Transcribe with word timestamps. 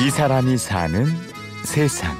이 0.00 0.10
사람이 0.10 0.56
사는 0.58 1.06
세상. 1.64 2.16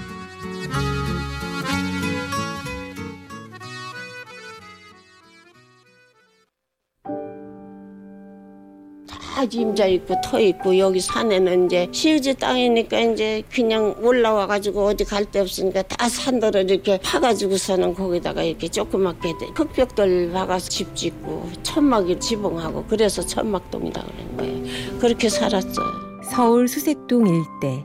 다 9.07 9.45
임자 9.45 9.87
있고 9.87 10.15
터 10.25 10.41
있고 10.41 10.77
여기 10.79 11.01
산에는 11.01 11.67
이제 11.67 11.89
시우지 11.93 12.35
땅이니까 12.35 12.99
이제 13.01 13.43
그냥 13.53 13.95
올라와 14.03 14.47
가지고 14.49 14.87
어디 14.87 15.05
갈 15.05 15.25
데 15.31 15.41
없으니까 15.41 15.83
다 15.83 16.09
산더러 16.09 16.63
이렇게 16.63 16.99
파가지고서는 16.99 17.95
거기다가 17.95 18.43
이렇게 18.43 18.67
조그맣게 18.69 19.35
흙벽돌 19.55 20.33
박아서 20.33 20.69
집 20.69 20.97
짓고 20.97 21.51
천막이 21.63 22.19
지붕하고 22.19 22.85
그래서 22.89 23.23
천막동이라 23.25 24.03
그런 24.03 24.37
거예요. 24.37 24.99
그렇게 24.99 25.29
살았어요. 25.29 26.08
서울 26.31 26.69
수색동 26.69 27.27
일대. 27.27 27.85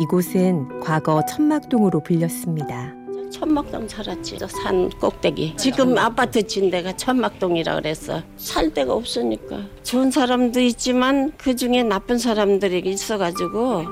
이곳은 0.00 0.80
과거 0.80 1.24
천막동으로 1.26 2.00
불렸습니다. 2.00 2.94
천막동 3.30 3.88
살았지. 3.88 4.38
저산 4.38 4.90
꼭대기. 4.90 5.54
지금 5.56 5.96
아파트 5.96 6.42
진 6.46 6.70
데가 6.70 6.96
천막동이라 6.96 7.76
그랬어. 7.76 8.22
살 8.36 8.72
데가 8.72 8.92
없으니까. 8.94 9.60
좋은 9.82 10.10
사람도 10.10 10.60
있지만 10.60 11.32
그 11.38 11.56
중에 11.56 11.82
나쁜 11.82 12.18
사람들이 12.18 12.80
있어가지고 12.90 13.84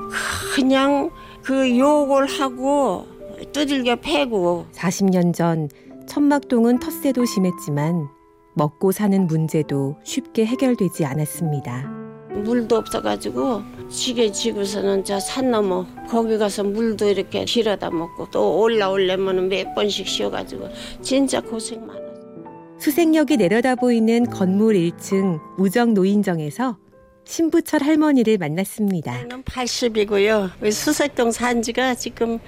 그냥 0.55 1.09
그 1.41 1.77
욕을 1.77 2.27
하고 2.27 3.07
두들겨 3.53 3.97
패고 3.97 4.65
40년 4.73 5.33
전 5.33 5.69
천막동은 6.07 6.79
텃세도 6.79 7.25
심했지만 7.25 8.09
먹고 8.55 8.91
사는 8.91 9.25
문제도 9.27 9.95
쉽게 10.03 10.45
해결되지 10.45 11.05
않았습니다. 11.05 11.98
물도 12.29 12.77
없어가지고 12.77 13.63
지게 13.89 14.31
지고서는 14.31 15.03
저 15.03 15.19
산 15.19 15.51
넘어 15.51 15.85
거기 16.09 16.37
가서 16.37 16.63
물도 16.63 17.09
이렇게 17.09 17.43
길어다 17.45 17.89
먹고 17.89 18.29
또 18.31 18.59
올라오려면 18.59 19.49
몇 19.49 19.73
번씩 19.75 20.07
쉬어가지고 20.07 20.69
진짜 21.01 21.41
고생 21.41 21.85
많았어. 21.85 22.09
수색역이 22.79 23.37
내려다 23.37 23.75
보이는 23.75 24.25
건물 24.29 24.75
1층 24.75 25.39
우정 25.57 25.93
노인정에서 25.93 26.77
신부철 27.25 27.83
할머니를 27.83 28.37
만났습니다. 28.37 29.19
저는 29.21 29.43
80이고요. 29.43 30.71
수색동 30.71 31.31
산 31.31 31.61
지가 31.61 31.95
지금 31.95 32.39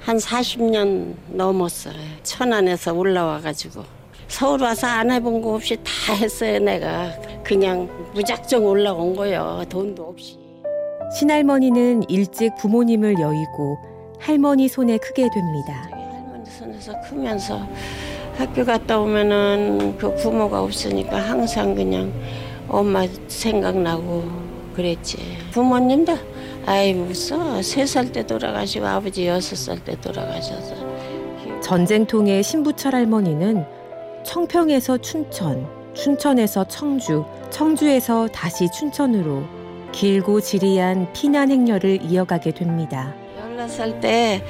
한 0.00 0.16
40년 0.18 1.14
넘었어요. 1.28 1.94
천안에서 2.22 2.92
올라와가지고. 2.94 3.84
서울 4.28 4.62
와서 4.62 4.88
안 4.88 5.10
해본 5.10 5.40
거 5.40 5.54
없이 5.54 5.76
다 5.84 6.12
했어요, 6.14 6.58
내가. 6.58 7.12
그냥 7.46 7.88
무작정 8.14 8.64
올라온 8.66 9.14
거예요. 9.14 9.62
돈도 9.68 10.02
없이. 10.04 10.36
신할머니는 11.16 12.10
일찍 12.10 12.56
부모님을 12.56 13.20
여의고 13.20 13.78
할머니 14.18 14.66
손에 14.66 14.98
크게 14.98 15.28
됩니다. 15.32 15.88
할머니 15.92 16.44
손에서 16.50 16.92
크면서 17.08 17.60
학교 18.36 18.64
갔다 18.64 18.98
오면은 18.98 19.96
그 19.96 20.12
부모가 20.16 20.62
없으니까 20.62 21.16
항상 21.18 21.74
그냥 21.74 22.12
엄마 22.68 23.06
생각나고 23.28 24.24
그랬지. 24.74 25.18
부모님도 25.52 26.12
아이 26.66 26.92
무서 26.92 27.62
세 27.62 27.84
살 27.86 28.10
때 28.10 28.26
돌아가시고 28.26 28.84
아버지 28.84 29.26
여섯 29.28 29.54
살 29.56 29.78
때 29.84 29.98
돌아가셔서 30.00 30.74
전쟁통의 31.62 32.42
신부철 32.42 32.94
할머니는 32.94 33.64
청평에서 34.24 34.98
춘천, 34.98 35.66
춘천에서 35.96 36.64
청주, 36.68 37.24
청주에서 37.50 38.28
다시 38.28 38.70
춘천으로 38.70 39.42
길고 39.92 40.40
지리한 40.40 41.12
피난 41.12 41.50
행렬을 41.50 42.00
이어가게 42.02 42.52
됩니다. 42.52 43.14
열네 43.38 43.66
살때 43.68 44.42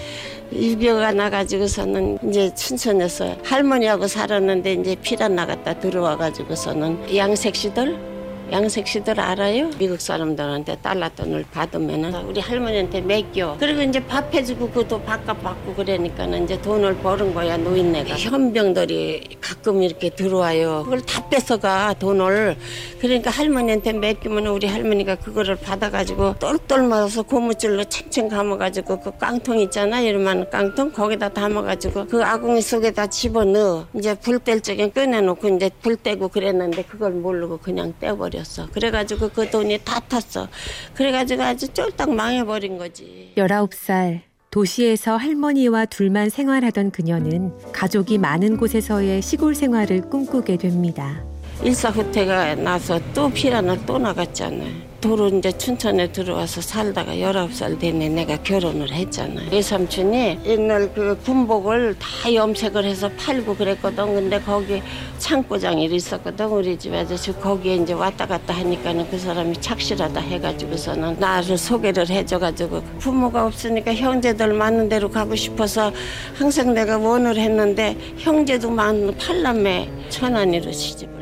일교가 0.51 1.13
나가지고서는 1.13 2.19
이제 2.29 2.53
춘천에서 2.55 3.37
할머니하고 3.45 4.09
살았는데 4.09 4.73
이제 4.75 4.97
피란 5.01 5.37
나갔다 5.37 5.79
들어와가지고서는 5.79 7.17
양색시들 7.17 8.16
양색시들 8.53 9.19
알아요? 9.19 9.71
미국 9.77 10.01
사람들한테 10.01 10.77
달러 10.77 11.09
돈을 11.09 11.45
받으면은 11.53 12.15
우리 12.27 12.41
할머니한테 12.41 13.01
맡겨. 13.01 13.57
그리고 13.59 13.83
이제 13.83 14.05
밥 14.07 14.33
해주고 14.33 14.71
그도 14.71 15.03
밥값 15.03 15.43
받고 15.43 15.75
그러니까는 15.75 16.45
이제 16.45 16.61
돈을 16.63 16.97
버는 16.99 17.35
거야 17.35 17.57
노인네가. 17.57 18.15
현병들이 18.17 19.39
가끔 19.41 19.83
이렇게 19.83 20.11
들어와요. 20.11 20.83
그걸 20.85 21.01
다 21.01 21.29
뺏어가 21.29 21.95
돈을. 21.99 22.57
그러니까 23.01 23.31
할머니한테 23.31 23.93
맡기면 23.95 24.47
우리 24.47 24.69
할머니가 24.69 25.17
그거를 25.17 25.57
받아가지고 25.57 26.37
똘똘 26.39 26.83
말아서 26.83 27.23
고무줄로 27.23 27.85
챙챙 27.85 28.29
감아가지고 28.29 29.01
그 29.01 29.17
깡통 29.19 29.59
있잖아 29.59 30.01
이러면 30.01 30.49
깡통 30.51 30.93
거기다 30.93 31.31
담아가지고 31.31 32.07
그 32.07 32.23
아궁이 32.23 32.61
속에다 32.61 33.07
집어넣어. 33.09 33.87
이제 33.95 34.15
불 34.15 34.39
뗄 34.39 34.61
적에 34.61 34.91
꺼내놓고 34.91 35.49
이제 35.49 35.71
불 35.81 35.97
떼고 35.97 36.29
그랬는데 36.29 36.83
그걸 36.83 37.13
모르고 37.13 37.57
그냥 37.59 37.93
떼버 37.99 38.29
렸어. 38.37 38.69
그래가지고 38.71 39.31
그 39.31 39.51
돈이 39.51 39.81
다 39.85 40.01
탔어. 40.01 40.49
그래가지고 40.95 41.43
아주 41.43 41.69
쫄딱 41.69 42.13
망해버린 42.13 42.79
거지. 42.79 43.33
19살 43.37 44.21
도시에서 44.51 45.17
할머니와 45.17 45.85
둘만 45.87 46.31
생활하던 46.31 46.91
그녀는 46.91 47.53
가족이 47.73 48.19
많은 48.19 48.57
곳에서의 48.57 49.21
시골 49.21 49.55
생활을 49.55 50.09
꿈꾸게 50.09 50.57
됩니다. 50.57 51.23
일사후퇴가 51.63 52.57
나서 52.57 53.01
또 53.15 53.31
피란을 53.31 53.87
또 53.87 53.99
나갔잖아. 53.99 54.65
도로 55.01 55.29
이제 55.29 55.53
춘천에 55.53 56.11
들어와서 56.11 56.61
살다가 56.61 57.13
19살 57.13 57.79
되네 57.79 58.09
내가 58.09 58.37
결혼을 58.43 58.91
했잖아. 58.91 59.43
외삼촌이 59.53 60.41
옛날 60.47 60.93
그 60.93 61.19
군복을 61.25 61.97
다 61.99 62.33
염색을 62.33 62.85
해서 62.85 63.09
팔고 63.17 63.57
그랬거든. 63.57 64.15
근데 64.15 64.41
거기 64.41 64.83
창고장이 65.19 65.85
있었거든. 65.85 66.47
우리 66.47 66.79
집 66.79 66.95
아저씨 66.95 67.33
거기에 67.33 67.77
이제 67.77 67.93
왔다 67.93 68.27
갔다 68.27 68.55
하니까는 68.55 69.09
그 69.11 69.19
사람이 69.19 69.61
착실하다 69.61 70.21
해가지고서는 70.21 71.17
나를 71.21 71.57
소개를 71.57 72.09
해줘가지고 72.09 72.83
부모가 72.99 73.47
없으니까 73.47 73.95
형제들 73.95 74.55
많은 74.55 74.89
데로 74.89 75.11
가고 75.11 75.37
싶어서 75.37 75.93
항상 76.35 76.75
내가 76.75 76.99
원을 76.99 77.37
했는데 77.37 77.97
형제도 78.19 78.71
많은 78.71 79.17
팔남매 79.19 79.91
천안이로 80.09 80.67
갔지. 80.67 81.16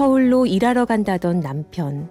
서울로 0.00 0.46
일하러 0.46 0.86
간다던 0.86 1.40
남편. 1.40 2.08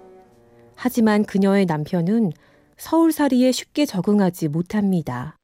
하지만 0.75 1.25
그녀의 1.25 1.65
남편은 1.65 2.33
서울살이에 2.77 3.51
쉽게 3.51 3.87
적응하지 3.87 4.49
못합니다. 4.49 5.37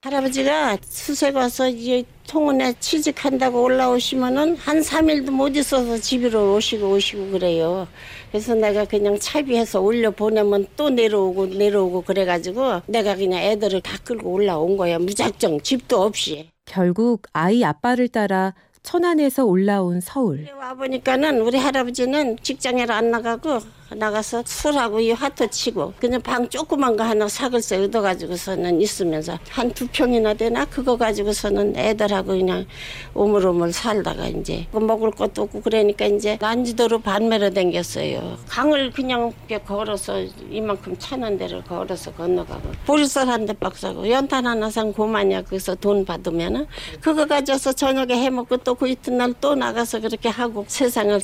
할아버지가 0.00 0.78
수색 0.80 1.36
와서 1.36 1.68
이제 1.68 2.02
통원에 2.26 2.72
취직한다고 2.80 3.62
올라오시면은 3.62 4.56
한 4.56 4.80
3일도 4.80 5.30
못 5.30 5.54
있어서 5.56 5.98
집으로 5.98 6.54
오시고 6.54 6.90
오시고 6.90 7.32
그래요. 7.32 7.86
그래서 8.30 8.54
내가 8.54 8.86
그냥 8.86 9.18
차비해서 9.18 9.82
올려 9.82 10.10
보내면 10.10 10.68
또 10.76 10.88
내려오고 10.88 11.48
내려오고 11.48 12.00
그래가지고 12.00 12.80
내가 12.86 13.14
그냥 13.14 13.42
애들을 13.42 13.82
다 13.82 13.98
끌고 14.02 14.32
올라온 14.32 14.78
거야. 14.78 14.98
무작정 14.98 15.60
집도 15.60 16.00
없이. 16.00 16.48
결국 16.64 17.26
아이 17.34 17.62
아빠를 17.62 18.08
따라 18.08 18.54
천안에서 18.82 19.44
올라온 19.44 20.00
서울. 20.00 20.48
와 20.58 20.74
보니까는 20.74 21.40
우리 21.40 21.58
할아버지는 21.58 22.38
직장에 22.42 22.86
안 22.88 23.10
나가고 23.10 23.60
나가서 23.96 24.42
술하고 24.46 25.00
이 25.00 25.10
화투 25.12 25.48
치고 25.48 25.94
그냥 26.00 26.20
방 26.22 26.48
조그만 26.48 26.96
거 26.96 27.04
하나 27.04 27.28
사글세 27.28 27.76
얻어가지고서는 27.84 28.80
있으면서 28.80 29.38
한 29.48 29.70
두 29.70 29.86
평이나 29.86 30.34
되나 30.34 30.64
그거 30.64 30.96
가지고서는 30.96 31.76
애들하고 31.76 32.28
그냥 32.32 32.66
오물오물 33.14 33.72
살다가 33.72 34.26
이제 34.26 34.66
그 34.72 34.78
먹을 34.78 35.10
것도 35.10 35.42
없고 35.42 35.60
그러니까 35.62 36.06
이제 36.06 36.36
난지도로 36.40 37.00
반매로 37.00 37.50
댕겼어요. 37.50 38.36
강을 38.48 38.90
그냥 38.92 39.32
이렇게 39.48 39.64
걸어서 39.64 40.20
이만큼 40.50 40.96
차는 40.98 41.38
데를 41.38 41.62
걸어서 41.64 42.12
건너가고 42.12 42.70
보리쌀 42.86 43.28
한 43.28 43.46
대 43.46 43.52
박사고 43.54 44.08
연탄 44.10 44.46
하나 44.46 44.68
산 44.70 44.92
고마냐 44.92 45.42
거기서 45.42 45.76
돈 45.76 46.04
받으면은 46.04 46.66
그거 47.00 47.26
가져서 47.26 47.72
저녁에 47.72 48.14
해먹고 48.14 48.58
또 48.58 48.74
그 48.74 48.88
이튿날 48.88 49.34
또 49.40 49.54
나가서 49.54 50.00
그렇게 50.00 50.28
하고 50.28 50.64
세상을. 50.68 51.20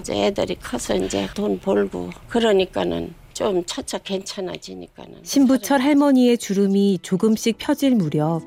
이제 0.00 0.26
애들이 0.26 0.54
커서 0.56 0.94
이제 0.96 1.28
돈 1.34 1.58
벌고 1.60 2.01
그러니까는 2.28 3.14
좀 3.32 3.64
차차 3.64 3.98
괜찮아지니까는 3.98 5.20
신부철 5.22 5.80
할머니의 5.80 6.38
주름이 6.38 6.98
조금씩 7.02 7.58
펴질 7.58 7.94
무렵 7.94 8.42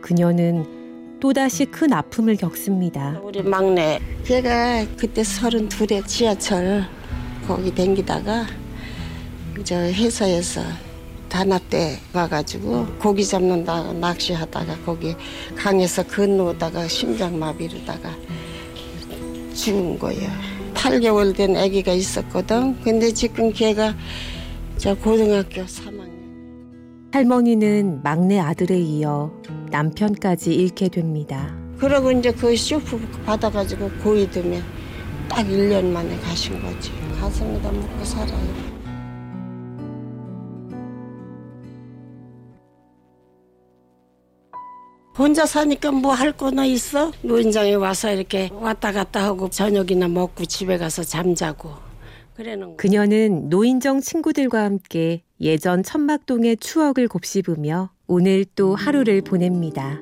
그녀는 0.00 1.18
또다시 1.20 1.66
큰 1.66 1.92
아픔을 1.92 2.36
겪습니다. 2.36 3.20
우리 3.22 3.42
막내 3.42 4.00
걔가 4.24 4.86
그때 4.96 5.22
서른 5.22 5.68
둘에 5.68 6.02
지하철 6.06 6.84
거기 7.46 7.74
댕기다가 7.74 8.46
저 9.64 9.76
회사에서 9.76 10.62
단합대 11.28 11.98
가가지고 12.12 12.86
고기 12.98 13.24
잡는다 13.24 13.92
낚시하다가 13.92 14.78
거기 14.84 15.14
강에서 15.56 16.02
건너다가 16.04 16.88
심장마비로다가 16.88 18.10
죽은 19.54 19.98
거예요. 19.98 20.59
8개월 20.80 21.36
된 21.36 21.56
아기가 21.56 21.92
있었거든. 21.92 22.80
근데 22.80 23.12
지금 23.12 23.52
걔가 23.52 23.94
저 24.78 24.94
고등학교 24.94 25.62
3학년. 25.62 26.08
할머니는 27.12 28.02
막내 28.02 28.38
아들에 28.38 28.78
이어 28.78 29.30
남편까지 29.70 30.54
잃게 30.54 30.88
됩니다. 30.88 31.54
그러고 31.78 32.10
이제 32.12 32.32
그 32.32 32.56
쇼프 32.56 32.98
받아가지고 33.26 33.90
고이듬에 34.02 34.62
딱 35.28 35.46
1년 35.46 35.84
만에 35.84 36.16
가신 36.20 36.60
거지. 36.62 36.90
가슴에다 37.20 37.70
묻고 37.70 38.04
살아요. 38.04 38.69
혼자 45.18 45.44
사니까 45.44 45.90
뭐 45.90 46.12
할 46.14 46.32
거나 46.32 46.64
있어? 46.66 47.12
노인장에 47.22 47.74
와서 47.74 48.12
이렇게 48.12 48.48
왔다 48.52 48.92
갔다 48.92 49.24
하고 49.24 49.50
저녁이나 49.50 50.08
먹고 50.08 50.44
집에 50.44 50.78
가서 50.78 51.02
잠자고 51.02 51.70
그래는 52.36 52.68
거. 52.70 52.76
그녀는 52.76 53.48
노인정 53.50 54.00
친구들과 54.00 54.64
함께 54.64 55.22
예전 55.40 55.82
천막동의 55.82 56.56
추억을 56.58 57.08
곱씹으며 57.08 57.90
오늘 58.06 58.44
또 58.56 58.74
하루를 58.74 59.20
보냅니다. 59.22 60.00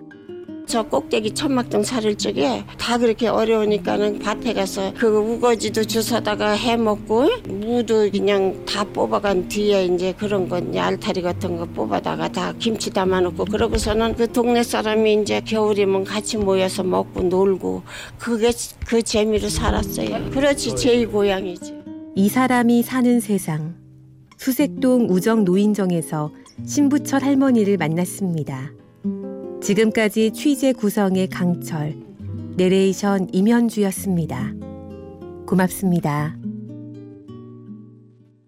저 0.69 0.83
꼭대기 0.83 1.33
천막동 1.33 1.83
살을 1.83 2.17
적에 2.17 2.63
다 2.77 2.99
그렇게 2.99 3.27
어려우니까는 3.27 4.19
밭에 4.19 4.53
가서 4.53 4.93
그 4.99 5.07
우거지도 5.07 5.83
주워다가 5.85 6.51
해 6.53 6.77
먹고 6.77 7.27
무도 7.49 8.11
그냥 8.11 8.67
다 8.67 8.85
뽑아간 8.85 9.49
뒤에 9.49 9.87
이제 9.87 10.13
그런 10.13 10.47
거 10.47 10.59
이제 10.59 10.79
알타리 10.79 11.23
같은 11.23 11.57
거 11.57 11.65
뽑아다가 11.65 12.29
다 12.29 12.53
김치 12.59 12.91
담아놓고 12.91 13.47
그러고서는 13.47 14.15
그 14.15 14.31
동네 14.31 14.63
사람이 14.63 15.23
이제 15.23 15.41
겨울이면 15.41 16.05
같이 16.05 16.37
모여서 16.37 16.85
먹고 16.85 17.23
놀고 17.23 17.83
그게 18.19 18.53
그 18.87 19.03
재미로 19.03 19.49
살았어요. 19.49 20.31
그렇지 20.33 20.77
제일 20.77 21.11
고향이지. 21.11 21.79
이 22.15 22.29
사람이 22.29 22.83
사는 22.83 23.21
세상. 23.21 23.75
수색동 24.37 25.07
우정 25.09 25.45
노인정에서 25.45 26.31
신부철 26.67 27.25
할머니를 27.25 27.79
만났습니다. 27.79 28.71
지금까지 29.69 30.31
취재 30.31 30.73
구성의 30.73 31.29
강철, 31.29 31.95
내레이션 32.57 33.29
임현주였습니다. 33.35 34.55
고맙습니다. 35.47 36.38